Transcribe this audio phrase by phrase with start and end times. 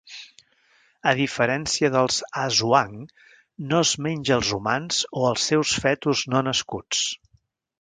[1.11, 2.95] A diferència dels Aswang,
[3.73, 7.07] no es menja als humans o als seus fetus no nascuts.